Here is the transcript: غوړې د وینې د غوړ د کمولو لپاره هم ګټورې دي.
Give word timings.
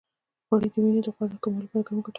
غوړې 0.47 0.69
د 0.73 0.75
وینې 0.83 1.01
د 1.05 1.07
غوړ 1.15 1.27
د 1.31 1.35
کمولو 1.43 1.65
لپاره 1.67 1.79
هم 1.89 1.97
ګټورې 1.99 2.07
دي. 2.07 2.09